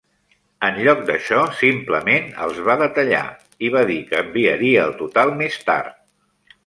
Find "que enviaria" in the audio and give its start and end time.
4.09-4.87